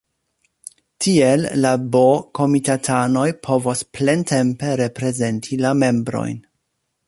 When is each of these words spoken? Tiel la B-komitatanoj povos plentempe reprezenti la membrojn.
Tiel 1.05 1.43
la 1.65 1.73
B-komitatanoj 1.95 3.27
povos 3.49 3.85
plentempe 3.99 4.73
reprezenti 4.85 5.63
la 5.67 5.79
membrojn. 5.87 6.45